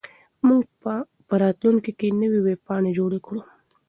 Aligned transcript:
موږ 0.47 0.63
به 0.81 0.95
په 1.27 1.33
راتلونکي 1.43 1.91
کې 1.99 2.07
نوې 2.21 2.39
ویبپاڼې 2.45 2.91
جوړې 2.97 3.19
کړو. 3.25 3.41